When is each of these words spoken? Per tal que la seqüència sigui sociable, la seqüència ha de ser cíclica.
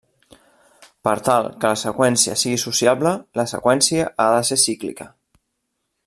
Per 1.07 1.11
tal 1.27 1.49
que 1.63 1.69
la 1.73 1.79
seqüència 1.81 2.37
sigui 2.45 2.61
sociable, 2.63 3.11
la 3.41 3.47
seqüència 3.55 4.11
ha 4.25 4.29
de 4.37 4.43
ser 4.51 4.61
cíclica. 4.67 5.11